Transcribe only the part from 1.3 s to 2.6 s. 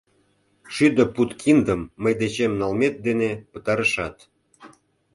киндым мый дечем